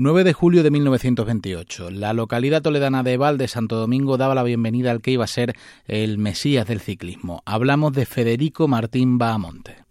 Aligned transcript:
9 0.00 0.24
de 0.24 0.32
julio 0.32 0.62
de 0.62 0.70
1928. 0.70 1.90
La 1.90 2.14
localidad 2.14 2.62
toledana 2.62 3.02
de 3.02 3.18
Val 3.18 3.36
de 3.36 3.48
Santo 3.48 3.76
Domingo 3.76 4.16
daba 4.16 4.34
la 4.34 4.42
bienvenida 4.42 4.90
al 4.92 5.02
que 5.02 5.10
iba 5.10 5.24
a 5.24 5.26
ser 5.26 5.54
el 5.86 6.16
Mesías 6.16 6.66
del 6.66 6.80
ciclismo. 6.80 7.42
Hablamos 7.44 7.92
de 7.92 8.06
Federico 8.06 8.66
Martín 8.66 9.18
Bahamonte. 9.18 9.84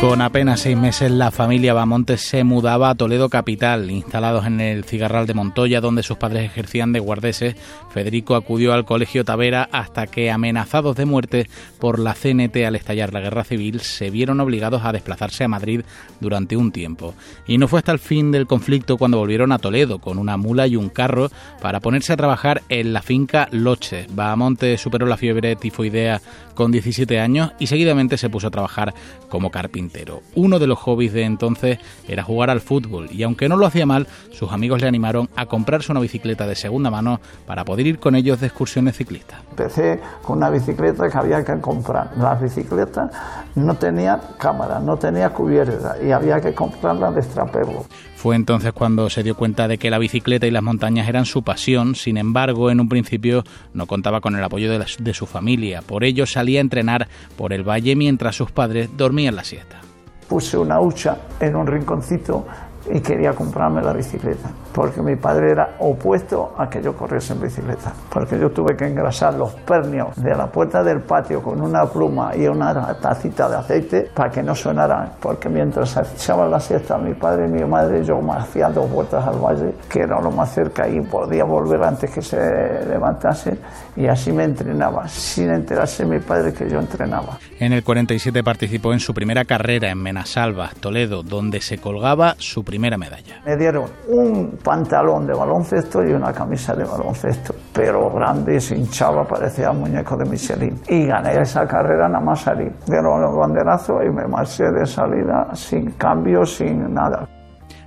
Con 0.00 0.22
apenas 0.22 0.60
seis 0.60 0.74
meses, 0.74 1.10
la 1.10 1.30
familia 1.30 1.74
Bamonte 1.74 2.16
se 2.16 2.44
mudaba 2.44 2.88
a 2.88 2.94
Toledo 2.94 3.28
capital. 3.28 3.90
Instalados 3.90 4.46
en 4.46 4.58
el 4.58 4.84
Cigarral 4.84 5.26
de 5.26 5.34
Montoya, 5.34 5.82
donde 5.82 6.02
sus 6.02 6.16
padres 6.16 6.46
ejercían 6.46 6.92
de 6.92 7.00
guardeses, 7.00 7.54
Federico 7.90 8.36
acudió 8.36 8.72
al 8.72 8.86
colegio 8.86 9.22
Tavera 9.22 9.68
hasta 9.70 10.06
que, 10.06 10.30
amenazados 10.30 10.96
de 10.96 11.04
muerte 11.04 11.46
por 11.78 11.98
la 11.98 12.14
CNT 12.14 12.56
al 12.66 12.74
estallar 12.74 13.12
la 13.12 13.20
guerra 13.20 13.44
civil, 13.44 13.80
se 13.80 14.08
vieron 14.08 14.40
obligados 14.40 14.82
a 14.82 14.92
desplazarse 14.92 15.44
a 15.44 15.48
Madrid 15.48 15.82
durante 16.20 16.56
un 16.56 16.72
tiempo. 16.72 17.14
Y 17.46 17.58
no 17.58 17.68
fue 17.68 17.80
hasta 17.80 17.92
el 17.92 17.98
fin 17.98 18.32
del 18.32 18.46
conflicto 18.46 18.96
cuando 18.96 19.18
volvieron 19.18 19.52
a 19.52 19.58
Toledo 19.58 19.98
con 19.98 20.18
una 20.18 20.38
mula 20.38 20.66
y 20.66 20.76
un 20.76 20.88
carro 20.88 21.30
para 21.60 21.80
ponerse 21.80 22.14
a 22.14 22.16
trabajar 22.16 22.62
en 22.70 22.94
la 22.94 23.02
finca 23.02 23.46
Loche. 23.50 24.06
Bahamonte 24.10 24.78
superó 24.78 25.06
la 25.06 25.18
fiebre 25.18 25.54
tifoidea 25.54 26.22
con 26.54 26.72
17 26.72 27.20
años 27.20 27.52
y 27.58 27.66
seguidamente 27.66 28.16
se 28.16 28.30
puso 28.30 28.46
a 28.46 28.50
trabajar 28.50 28.94
como 29.28 29.50
carpintero. 29.50 30.22
Uno 30.34 30.58
de 30.58 30.66
los 30.66 30.78
hobbies 30.78 31.12
de 31.12 31.24
entonces 31.24 31.78
era 32.06 32.22
jugar 32.22 32.50
al 32.50 32.60
fútbol 32.60 33.08
y 33.10 33.22
aunque 33.22 33.48
no 33.48 33.56
lo 33.56 33.66
hacía 33.66 33.86
mal, 33.86 34.06
sus 34.30 34.52
amigos 34.52 34.80
le 34.80 34.88
animaron 34.88 35.28
a 35.36 35.46
comprarse 35.46 35.90
una 35.90 36.00
bicicleta 36.00 36.46
de 36.46 36.54
segunda 36.54 36.90
mano 36.90 37.20
para 37.46 37.64
poder 37.64 37.86
ir 37.86 37.98
con 37.98 38.14
ellos 38.14 38.40
de 38.40 38.46
excursiones 38.48 38.96
ciclistas. 38.96 39.40
Empecé 39.50 40.00
con 40.22 40.38
una 40.38 40.50
bicicleta 40.50 41.08
que 41.08 41.18
había 41.18 41.44
que 41.44 41.60
comprar. 41.60 42.10
Las 42.16 42.40
bicicletas 42.40 43.10
no 43.54 43.74
tenían 43.74 44.20
cámara, 44.38 44.80
no 44.80 44.96
tenía 44.96 45.30
cubierta 45.30 45.96
y 46.02 46.10
había 46.10 46.40
que 46.40 46.54
comprarlas 46.54 47.14
de 47.14 47.20
estrapero. 47.20 47.84
Fue 48.22 48.36
entonces 48.36 48.72
cuando 48.72 49.10
se 49.10 49.24
dio 49.24 49.34
cuenta 49.34 49.66
de 49.66 49.78
que 49.78 49.90
la 49.90 49.98
bicicleta 49.98 50.46
y 50.46 50.52
las 50.52 50.62
montañas 50.62 51.08
eran 51.08 51.24
su 51.24 51.42
pasión, 51.42 51.96
sin 51.96 52.16
embargo, 52.16 52.70
en 52.70 52.78
un 52.78 52.88
principio 52.88 53.42
no 53.74 53.88
contaba 53.88 54.20
con 54.20 54.36
el 54.36 54.44
apoyo 54.44 54.70
de, 54.70 55.12
su 55.12 55.26
familia, 55.26 55.82
por 55.82 56.04
ello 56.04 56.24
salía 56.24 56.60
a 56.60 56.62
entrenar 56.62 57.08
por 57.36 57.52
el 57.52 57.68
valle 57.68 57.96
mientras 57.96 58.36
sus 58.36 58.52
padres 58.52 58.90
dormían 58.96 59.34
la 59.34 59.42
siesta. 59.42 59.80
Puse 60.28 60.56
una 60.56 60.80
hucha 60.80 61.18
en 61.40 61.56
un 61.56 61.66
rinconcito 61.66 62.46
y 62.90 63.00
quería 63.00 63.32
comprarme 63.32 63.82
la 63.82 63.92
bicicleta, 63.92 64.50
porque 64.72 65.02
mi 65.02 65.16
padre 65.16 65.52
era 65.52 65.76
opuesto 65.78 66.52
a 66.56 66.68
que 66.68 66.82
yo 66.82 66.94
corriese 66.96 67.32
en 67.32 67.40
bicicleta, 67.40 67.92
porque 68.10 68.38
yo 68.38 68.50
tuve 68.50 68.76
que 68.76 68.86
engrasar 68.86 69.34
los 69.34 69.52
pernios 69.52 70.16
de 70.16 70.34
la 70.34 70.46
puerta 70.46 70.82
del 70.82 71.02
patio 71.02 71.42
con 71.42 71.60
una 71.60 71.84
pluma 71.86 72.36
y 72.36 72.46
una 72.46 72.94
tacita 73.00 73.48
de 73.48 73.56
aceite 73.56 74.10
para 74.14 74.30
que 74.30 74.42
no 74.42 74.54
sonaran, 74.54 75.12
porque 75.20 75.48
mientras 75.48 75.96
echaba 76.14 76.48
la 76.48 76.58
siesta 76.58 76.98
mi 76.98 77.14
padre 77.14 77.46
y 77.48 77.52
mi 77.52 77.64
madre, 77.64 78.04
yo 78.04 78.20
me 78.20 78.32
hacía 78.32 78.68
dos 78.68 78.90
vueltas 78.90 79.26
al 79.26 79.38
valle, 79.38 79.74
que 79.88 80.00
era 80.00 80.20
lo 80.20 80.30
más 80.30 80.52
cerca 80.52 80.88
y 80.88 81.00
podía 81.00 81.44
volver 81.44 81.82
antes 81.82 82.10
que 82.10 82.22
se 82.22 82.36
levantasen, 82.86 83.58
y 83.96 84.06
así 84.06 84.32
me 84.32 84.44
entrenaba, 84.44 85.06
sin 85.08 85.50
enterarse 85.50 86.04
mi 86.04 86.18
padre 86.18 86.52
que 86.52 86.68
yo 86.68 86.78
entrenaba. 86.78 87.38
En 87.58 87.72
el 87.72 87.84
47 87.84 88.42
participó 88.42 88.92
en 88.92 89.00
su 89.00 89.14
primera 89.14 89.44
carrera 89.44 89.90
en 89.90 89.98
Menasalva, 89.98 90.70
Toledo, 90.80 91.22
donde 91.22 91.60
se 91.60 91.78
colgaba 91.78 92.34
su 92.38 92.64
primera 92.72 92.96
medalla. 92.96 93.42
Me 93.44 93.54
dieron 93.54 93.84
un 94.08 94.58
pantalón 94.64 95.26
de 95.26 95.34
baloncesto 95.34 96.02
y 96.02 96.12
una 96.12 96.32
camisa 96.32 96.74
de 96.74 96.84
baloncesto, 96.84 97.54
pero 97.70 98.10
grande, 98.10 98.58
se 98.58 98.74
hinchaba, 98.74 99.24
parecía 99.24 99.70
un 99.72 99.80
muñeco 99.80 100.16
de 100.16 100.24
Michelin. 100.24 100.80
Y 100.88 101.04
gané 101.04 101.38
esa 101.38 101.66
carrera 101.66 102.08
nada 102.08 102.24
más 102.24 102.40
salir. 102.40 102.72
Dieron 102.86 103.20
los 103.20 103.36
banderazos 103.36 104.02
y 104.06 104.08
me 104.08 104.26
marché 104.26 104.64
de 104.70 104.86
salida 104.86 105.50
sin 105.52 105.90
cambio, 105.92 106.46
sin 106.46 106.94
nada. 106.94 107.28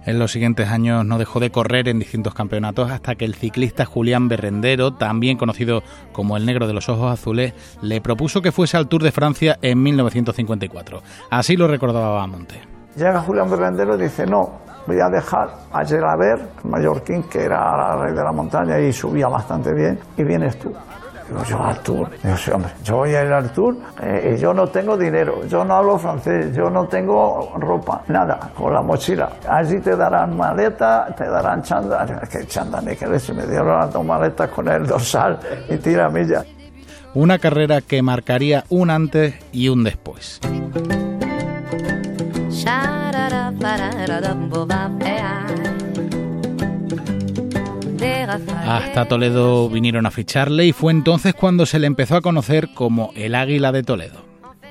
En 0.06 0.20
los 0.20 0.32
siguientes 0.32 0.70
años 0.70 1.04
no 1.04 1.18
dejó 1.18 1.40
de 1.40 1.50
correr 1.50 1.88
en 1.88 1.98
distintos 1.98 2.36
campeonatos 2.36 2.92
hasta 2.92 3.16
que 3.16 3.26
el 3.26 3.34
ciclista 3.34 3.86
Julián 3.86 4.28
Berrendero, 4.28 4.94
también 4.94 5.36
conocido 5.36 5.82
como 6.12 6.38
el 6.38 6.46
negro 6.46 6.68
de 6.68 6.74
los 6.74 6.90
ojos 6.90 7.12
azules, 7.12 7.56
le 7.82 8.02
propuso 8.02 8.44
que 8.44 8.52
fuese 8.52 8.78
al 8.78 8.88
Tour 8.88 9.02
de 9.02 9.12
Francia 9.12 9.58
en 9.64 9.82
1954. 9.82 11.02
Así 11.32 11.58
lo 11.58 11.68
recordaba 11.68 12.28
Monte. 12.28 12.76
Llega 12.96 13.20
Julián 13.20 13.50
Berrendero 13.50 13.96
y 13.98 14.04
dice, 14.04 14.26
no, 14.26 14.62
voy 14.88 15.00
a 15.00 15.10
dejar 15.10 15.50
a 15.72 15.86
Gelaber, 15.86 16.40
mallorquín, 16.64 17.24
que 17.24 17.44
era 17.44 17.96
rey 17.98 18.14
de 18.14 18.24
la 18.24 18.32
montaña 18.32 18.80
y 18.80 18.94
subía 18.94 19.28
bastante 19.28 19.74
bien, 19.74 20.00
y 20.18 20.24
vienes 20.24 20.58
tú. 20.60 20.74
Digo, 21.28 21.44
yo 21.44 21.64
al 21.64 21.80
tour. 21.80 22.10
Digo, 22.22 22.38
sí, 22.38 22.52
hombre, 22.52 22.72
yo 22.84 22.98
voy 22.98 23.16
a 23.16 23.24
ir 23.24 23.32
al 23.32 23.50
tour 23.50 23.76
eh, 24.02 24.36
y 24.36 24.40
yo 24.40 24.54
no 24.54 24.68
tengo 24.68 24.96
dinero, 24.96 25.44
yo 25.48 25.66
no 25.66 25.76
hablo 25.76 25.98
francés, 25.98 26.56
yo 26.56 26.70
no 26.70 26.88
tengo 26.88 27.52
ropa, 27.58 28.04
nada, 28.08 28.52
con 28.56 28.72
la 28.72 28.82
mochila. 28.82 29.30
Allí 29.50 29.80
te 29.80 29.96
darán 29.96 30.38
maleta, 30.38 31.08
te 31.18 31.26
darán 31.26 31.64
chanda, 31.64 32.06
que 32.32 32.46
chanda 32.46 32.80
ni 32.82 32.96
que 32.96 33.20
se 33.20 33.34
me 33.34 33.48
dieron 33.48 33.80
las 33.80 33.92
dos 33.92 34.06
maletas 34.06 34.50
con 34.50 34.68
el 34.68 34.86
dorsal 34.86 35.40
y 35.68 35.78
tiramilla. 35.78 36.44
Una 37.16 37.40
carrera 37.40 37.82
que 37.82 38.02
marcaría 38.02 38.66
un 38.70 38.90
antes 38.92 39.36
y 39.52 39.70
un 39.70 39.84
después. 39.84 40.42
Hasta 48.68 49.06
Toledo 49.06 49.70
vinieron 49.70 50.06
a 50.06 50.12
ficharle 50.12 50.66
y 50.66 50.72
fue 50.72 50.92
entonces 50.92 51.34
cuando 51.34 51.66
se 51.66 51.80
le 51.80 51.88
empezó 51.88 52.16
a 52.16 52.22
conocer 52.22 52.70
como 52.74 53.12
el 53.16 53.36
Águila 53.36 53.72
de 53.72 53.84
Toledo. 53.84 54.26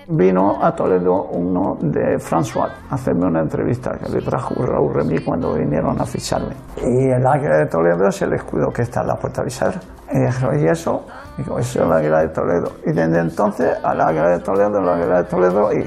Vino 0.06 0.62
a 0.62 0.75
Toledo 0.75 1.30
uno 1.32 1.78
de 1.80 2.19
François 2.19 2.70
a 2.91 2.94
hacerme 2.94 3.26
una 3.26 3.41
entrevista 3.41 3.92
que 3.98 4.10
le 4.10 4.20
trajo 4.20 4.54
Raúl 4.54 4.92
Remy 4.92 5.20
cuando 5.20 5.54
vinieron 5.54 5.98
a 5.98 6.04
ficharme. 6.04 6.54
Y 6.76 7.08
el 7.08 7.26
Águila 7.26 7.58
de 7.58 7.66
Toledo 7.66 8.08
es 8.08 8.20
el 8.20 8.34
escudo 8.34 8.70
que 8.70 8.82
está 8.82 9.00
en 9.00 9.06
la 9.06 9.16
puerta 9.16 9.42
visar. 9.42 9.81
Y 10.12 10.19
dijo, 10.19 10.54
¿y 10.54 10.66
eso? 10.66 11.06
Digo, 11.38 11.58
eso 11.58 11.81
es 11.81 11.86
el 11.86 11.92
Águila 11.92 12.20
de 12.20 12.28
Toledo. 12.28 12.72
Y 12.86 12.92
desde 12.92 13.19
entonces 13.19 13.70
al 13.82 14.00
Águila 14.00 14.28
de 14.28 14.41
Toledo, 14.41 14.78
el 14.78 14.88
Águila 14.88 15.22
de 15.22 15.25
Toledo 15.25 15.72
y 15.72 15.84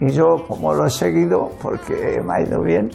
y 0.00 0.10
yo, 0.10 0.44
como 0.46 0.74
lo 0.74 0.86
he 0.86 0.90
seguido, 0.90 1.50
porque 1.60 2.22
me 2.24 2.34
ha 2.34 2.40
ido 2.42 2.62
bien. 2.62 2.90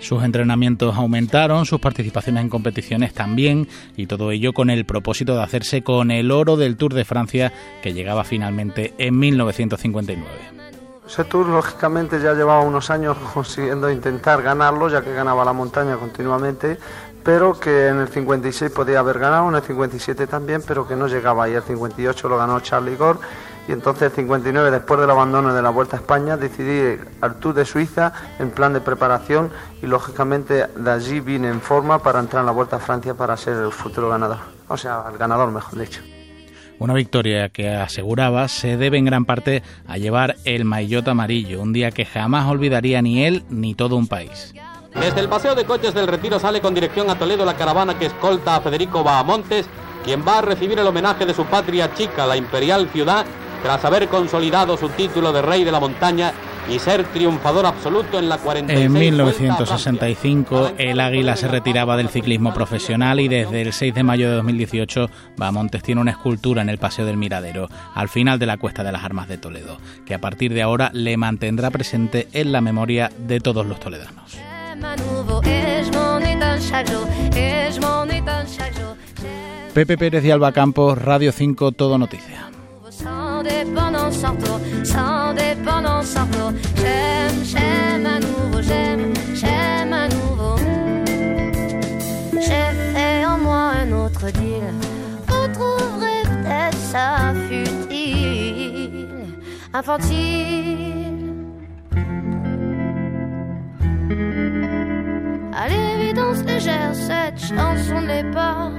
Sus 0.00 0.22
entrenamientos 0.22 0.94
aumentaron, 0.96 1.66
sus 1.66 1.80
participaciones 1.80 2.42
en 2.42 2.50
competiciones 2.50 3.14
también, 3.14 3.68
y 3.96 4.06
todo 4.06 4.30
ello 4.30 4.52
con 4.52 4.70
el 4.70 4.84
propósito 4.84 5.34
de 5.34 5.42
hacerse 5.42 5.82
con 5.82 6.10
el 6.10 6.30
oro 6.30 6.56
del 6.56 6.76
Tour 6.76 6.94
de 6.94 7.04
Francia 7.04 7.52
que 7.82 7.92
llegaba 7.92 8.24
finalmente 8.24 8.94
en 8.98 9.18
1959. 9.18 10.56
Ese 11.06 11.22
tour, 11.24 11.46
lógicamente, 11.46 12.20
ya 12.20 12.34
llevaba 12.34 12.62
unos 12.62 12.90
años 12.90 13.16
consiguiendo 13.32 13.90
intentar 13.90 14.42
ganarlo, 14.42 14.88
ya 14.88 15.02
que 15.02 15.12
ganaba 15.12 15.44
la 15.44 15.52
montaña 15.52 15.96
continuamente, 15.96 16.78
pero 17.22 17.58
que 17.58 17.88
en 17.88 17.98
el 17.98 18.08
56 18.08 18.72
podía 18.72 18.98
haber 18.98 19.20
ganado, 19.20 19.48
en 19.48 19.54
el 19.54 19.62
57 19.62 20.26
también, 20.26 20.62
pero 20.66 20.86
que 20.86 20.96
no 20.96 21.06
llegaba. 21.06 21.48
Y 21.48 21.54
el 21.54 21.62
58 21.62 22.28
lo 22.28 22.36
ganó 22.36 22.58
Charlie 22.58 22.96
Gore 22.96 23.20
y 23.68 23.72
entonces 23.72 24.10
el 24.10 24.12
59, 24.12 24.70
después 24.70 25.00
del 25.00 25.10
abandono 25.10 25.52
de 25.52 25.62
la 25.62 25.70
Vuelta 25.70 25.96
a 25.96 26.00
España, 26.00 26.36
decidí 26.36 26.98
al 27.20 27.36
Tour 27.36 27.54
de 27.54 27.64
Suiza 27.64 28.12
en 28.38 28.50
plan 28.50 28.72
de 28.72 28.80
preparación 28.80 29.50
y 29.82 29.86
lógicamente 29.86 30.66
de 30.66 30.90
allí 30.90 31.20
vine 31.20 31.48
en 31.48 31.60
forma 31.60 31.98
para 31.98 32.20
entrar 32.20 32.42
en 32.42 32.46
la 32.46 32.52
Vuelta 32.52 32.76
a 32.76 32.78
Francia 32.78 33.14
para 33.14 33.36
ser 33.36 33.56
el 33.56 33.72
futuro 33.72 34.08
ganador, 34.08 34.38
o 34.68 34.76
sea, 34.76 35.04
el 35.10 35.18
ganador 35.18 35.50
mejor 35.50 35.78
dicho. 35.78 36.00
Una 36.78 36.92
victoria 36.92 37.48
que 37.48 37.74
aseguraba 37.74 38.48
se 38.48 38.76
debe 38.76 38.98
en 38.98 39.06
gran 39.06 39.24
parte 39.24 39.62
a 39.88 39.96
llevar 39.96 40.36
el 40.44 40.64
maillot 40.64 41.08
amarillo, 41.08 41.62
un 41.62 41.72
día 41.72 41.90
que 41.90 42.04
jamás 42.04 42.46
olvidaría 42.46 43.00
ni 43.00 43.24
él 43.24 43.44
ni 43.48 43.74
todo 43.74 43.96
un 43.96 44.06
país. 44.06 44.52
Desde 44.94 45.20
el 45.20 45.28
paseo 45.28 45.54
de 45.54 45.64
coches 45.64 45.92
del 45.94 46.06
Retiro 46.06 46.38
sale 46.38 46.60
con 46.60 46.74
dirección 46.74 47.10
a 47.10 47.18
Toledo 47.18 47.44
la 47.44 47.56
caravana 47.56 47.98
que 47.98 48.06
escolta 48.06 48.56
a 48.56 48.60
Federico 48.60 49.02
Bahamontes, 49.02 49.66
quien 50.04 50.26
va 50.26 50.38
a 50.38 50.42
recibir 50.42 50.78
el 50.78 50.86
homenaje 50.86 51.26
de 51.26 51.34
su 51.34 51.44
patria 51.46 51.92
chica, 51.94 52.26
la 52.26 52.36
imperial 52.36 52.88
ciudad, 52.90 53.26
tras 53.62 53.84
haber 53.84 54.08
consolidado 54.08 54.76
su 54.76 54.88
título 54.90 55.32
de 55.32 55.42
rey 55.42 55.64
de 55.64 55.72
la 55.72 55.80
montaña 55.80 56.32
y 56.68 56.78
ser 56.78 57.04
triunfador 57.04 57.66
absoluto 57.66 58.18
en 58.18 58.28
la 58.28 58.38
46 58.38 58.86
En 58.86 58.92
1965 58.92 60.72
el 60.78 61.00
Águila 61.00 61.36
se 61.36 61.48
retiraba 61.48 61.96
del 61.96 62.08
ciclismo 62.08 62.52
profesional 62.52 63.20
y 63.20 63.28
desde 63.28 63.62
el 63.62 63.72
6 63.72 63.94
de 63.94 64.02
mayo 64.02 64.28
de 64.28 64.36
2018 64.36 65.08
Bamontes 65.36 65.82
tiene 65.82 66.00
una 66.00 66.10
escultura 66.12 66.62
en 66.62 66.68
el 66.68 66.78
Paseo 66.78 67.06
del 67.06 67.16
Miradero, 67.16 67.68
al 67.94 68.08
final 68.08 68.38
de 68.38 68.46
la 68.46 68.56
Cuesta 68.56 68.82
de 68.82 68.92
las 68.92 69.04
Armas 69.04 69.28
de 69.28 69.38
Toledo, 69.38 69.78
que 70.04 70.14
a 70.14 70.20
partir 70.20 70.52
de 70.54 70.62
ahora 70.62 70.90
le 70.92 71.16
mantendrá 71.16 71.70
presente 71.70 72.28
en 72.32 72.52
la 72.52 72.60
memoria 72.60 73.10
de 73.18 73.40
todos 73.40 73.66
los 73.66 73.78
toledanos. 73.78 74.36
Pepe 79.74 79.98
Pérez 79.98 80.24
y 80.24 80.30
Alba 80.30 80.52
Campos, 80.52 80.96
Radio 80.96 81.32
5, 81.32 81.72
Todo 81.72 81.98
sans 83.36 83.42
dépendance 83.42 84.14
sans 84.14 84.36
tour, 84.36 84.60
sans 84.84 85.34
dépendance 85.34 86.06
sans 86.06 86.26
tour. 86.26 86.52
J'aime, 86.76 87.44
j'aime 87.44 88.06
à 88.06 88.18
nouveau, 88.18 88.62
j'aime, 88.62 89.12
j'aime 89.34 89.92
à 89.92 90.08
nouveau. 90.08 90.56
J'ai 92.32 92.68
fait 92.94 93.26
en 93.26 93.38
moi 93.38 93.72
un 93.82 93.92
autre 93.92 94.30
deal. 94.32 94.72
Vous 95.28 95.48
trouverez 95.52 96.22
peut-être 96.24 96.78
ça 96.78 97.34
futile, 97.48 99.08
infantile. 99.74 101.34
À 105.54 105.68
l'évidence 105.68 106.42
légère, 106.44 106.94
cette 106.94 107.38
chanson 107.38 108.00
n'est 108.00 108.30
pas. 108.30 108.70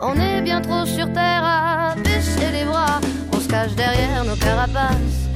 On 0.00 0.14
est 0.14 0.42
bien 0.42 0.60
trop 0.60 0.84
sur 0.84 1.10
terre 1.12 1.42
à 1.44 1.94
baisser 1.96 2.52
les 2.52 2.64
bras. 2.64 3.00
On 3.46 3.48
se 3.48 3.52
cache 3.52 3.76
derrière 3.76 4.24
nos 4.24 4.34
carapaces. 4.34 5.28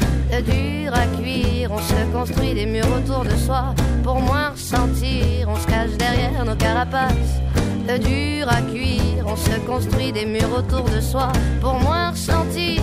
Dur 0.44 0.92
à 0.92 1.06
cuire, 1.16 1.70
on 1.70 1.78
se 1.78 2.12
construit 2.12 2.54
des 2.54 2.66
murs 2.66 2.88
autour 2.96 3.22
de 3.22 3.36
soi 3.36 3.72
pour 4.02 4.20
moins 4.20 4.50
ressentir. 4.50 5.48
On 5.48 5.54
se 5.54 5.66
cache 5.68 5.96
derrière 5.96 6.44
nos 6.44 6.56
carapaces. 6.56 7.40
De 7.86 7.98
dur 7.98 8.48
à 8.48 8.62
cuire, 8.62 9.24
on 9.26 9.36
se 9.36 9.56
construit 9.64 10.10
des 10.10 10.26
murs 10.26 10.52
autour 10.58 10.90
de 10.90 11.00
soi 11.00 11.30
pour 11.60 11.74
moins 11.74 12.10
ressentir 12.10 12.82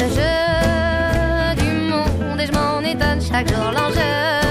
le 0.00 0.06
jeu 0.16 1.62
du 1.62 1.90
monde. 1.90 2.40
Et 2.40 2.46
je 2.46 2.52
m'en 2.52 2.80
étonne 2.80 3.20
chaque 3.20 3.48
jour 3.48 3.72
l'enjeu. 3.72 4.45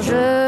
Je 0.00 0.47